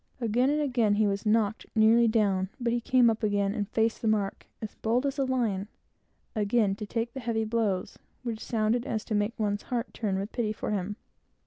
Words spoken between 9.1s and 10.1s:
make one's heart